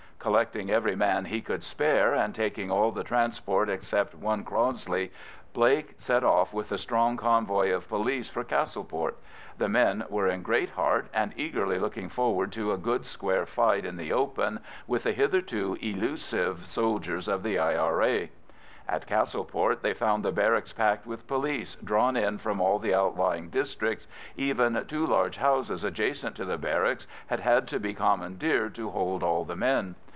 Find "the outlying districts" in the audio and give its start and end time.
22.77-24.07